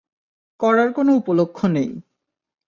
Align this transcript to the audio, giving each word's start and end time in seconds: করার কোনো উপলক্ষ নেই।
করার 0.59 0.89
কোনো 0.93 1.11
উপলক্ষ 1.15 1.57
নেই। 1.67 1.89